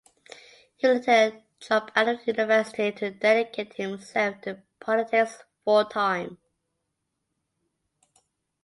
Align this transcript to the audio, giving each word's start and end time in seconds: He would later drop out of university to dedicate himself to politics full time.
He 0.77 0.87
would 0.87 1.05
later 1.05 1.43
drop 1.59 1.91
out 1.95 2.09
of 2.09 2.25
university 2.25 2.91
to 2.91 3.11
dedicate 3.11 3.75
himself 3.75 4.41
to 4.41 4.63
politics 4.79 5.43
full 5.63 5.85
time. 5.85 6.39